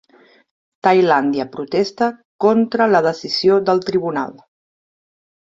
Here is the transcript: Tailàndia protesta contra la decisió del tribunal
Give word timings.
Tailàndia 0.87 1.45
protesta 1.57 2.09
contra 2.47 2.89
la 2.95 3.05
decisió 3.09 3.61
del 3.69 3.85
tribunal 3.91 4.35